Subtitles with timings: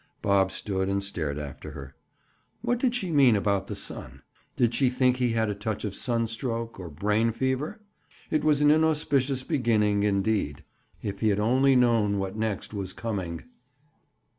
[0.23, 1.93] Bob stood and stared after her.
[2.63, 4.23] What did she mean about the sun?
[4.55, 7.79] Did she think he had a touch of sunstroke, or brain fever?
[8.31, 10.63] It was an inauspicious beginning, indeed.
[11.03, 13.43] If he had only known what next was coming!